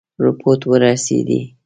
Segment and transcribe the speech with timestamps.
[0.25, 1.41] رپوټ ورسېدی.